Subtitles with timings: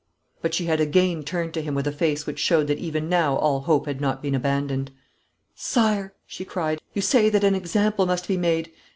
[0.41, 3.35] But she had again turned to him with a face which showed that even now
[3.35, 4.89] all hope had not been abandoned.
[5.53, 6.81] 'Sire,' she cried.
[6.95, 8.71] 'You say that an example must be made.